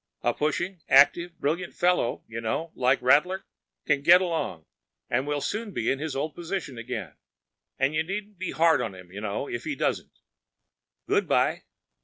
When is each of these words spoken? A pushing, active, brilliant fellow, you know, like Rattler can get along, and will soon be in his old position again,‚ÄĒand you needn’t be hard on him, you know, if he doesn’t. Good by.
A 0.23 0.33
pushing, 0.33 0.81
active, 0.89 1.37
brilliant 1.37 1.75
fellow, 1.75 2.23
you 2.27 2.41
know, 2.41 2.71
like 2.73 2.99
Rattler 3.03 3.45
can 3.85 4.01
get 4.01 4.19
along, 4.19 4.65
and 5.11 5.27
will 5.27 5.41
soon 5.41 5.69
be 5.73 5.91
in 5.91 5.99
his 5.99 6.15
old 6.15 6.33
position 6.33 6.79
again,‚ÄĒand 6.79 7.93
you 7.93 8.01
needn’t 8.01 8.39
be 8.39 8.49
hard 8.49 8.81
on 8.81 8.95
him, 8.95 9.11
you 9.11 9.21
know, 9.21 9.47
if 9.47 9.63
he 9.63 9.75
doesn’t. 9.75 10.09
Good 11.07 11.27
by. 11.27 11.65